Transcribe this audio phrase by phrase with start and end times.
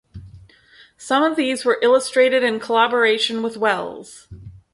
[0.97, 4.27] Some of these were illustrated in collaboration with Wells.